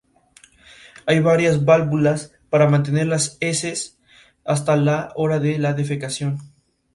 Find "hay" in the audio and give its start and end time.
1.05-1.19